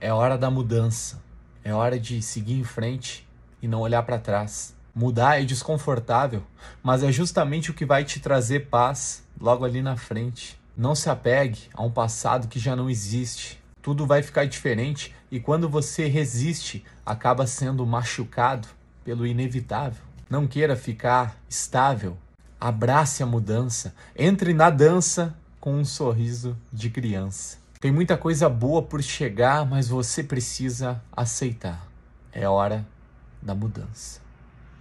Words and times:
É 0.00 0.12
hora 0.12 0.38
da 0.38 0.48
mudança. 0.48 1.20
É 1.64 1.74
hora 1.74 1.98
de 1.98 2.22
seguir 2.22 2.54
em 2.54 2.62
frente 2.62 3.26
e 3.60 3.66
não 3.66 3.80
olhar 3.80 4.02
para 4.04 4.18
trás. 4.18 4.76
Mudar 4.94 5.40
é 5.40 5.44
desconfortável, 5.44 6.44
mas 6.82 7.02
é 7.02 7.10
justamente 7.10 7.70
o 7.70 7.74
que 7.74 7.84
vai 7.84 8.04
te 8.04 8.20
trazer 8.20 8.66
paz 8.66 9.24
logo 9.40 9.64
ali 9.64 9.82
na 9.82 9.96
frente. 9.96 10.58
Não 10.76 10.94
se 10.94 11.10
apegue 11.10 11.62
a 11.74 11.82
um 11.82 11.90
passado 11.90 12.46
que 12.46 12.60
já 12.60 12.76
não 12.76 12.88
existe. 12.88 13.60
Tudo 13.82 14.06
vai 14.06 14.22
ficar 14.22 14.46
diferente 14.46 15.12
e 15.32 15.40
quando 15.40 15.68
você 15.68 16.06
resiste, 16.06 16.84
acaba 17.04 17.46
sendo 17.46 17.84
machucado 17.84 18.68
pelo 19.04 19.26
inevitável. 19.26 20.02
Não 20.30 20.46
queira 20.46 20.76
ficar 20.76 21.36
estável. 21.48 22.16
Abrace 22.60 23.22
a 23.22 23.26
mudança. 23.26 23.94
Entre 24.16 24.54
na 24.54 24.70
dança 24.70 25.36
com 25.60 25.74
um 25.74 25.84
sorriso 25.84 26.56
de 26.72 26.88
criança. 26.88 27.58
Tem 27.80 27.92
muita 27.92 28.16
coisa 28.16 28.48
boa 28.48 28.82
por 28.82 29.00
chegar, 29.02 29.64
mas 29.64 29.88
você 29.88 30.24
precisa 30.24 31.00
aceitar. 31.12 31.86
É 32.32 32.48
hora 32.48 32.84
da 33.40 33.54
mudança. 33.54 34.20